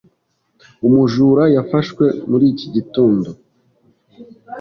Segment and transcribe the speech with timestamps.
[0.87, 3.29] Umujura yafashwe muri iki gitondo.